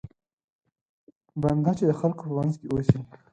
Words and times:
بنده 1.41 1.71
چې 1.77 1.83
د 1.87 1.91
خلکو 1.99 2.21
په 2.27 2.33
منځ 2.37 2.53
کې 2.59 2.67
اوسي. 2.69 2.99